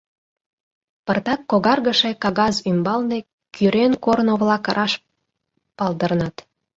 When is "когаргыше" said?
1.51-2.11